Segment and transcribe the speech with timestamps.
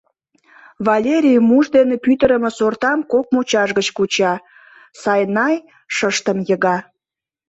[0.87, 4.33] Валерий муш дене пӱтырымӧ сортам кок мучаш гыч куча,
[5.01, 5.55] Сайнай
[5.95, 6.77] шыштым йыга.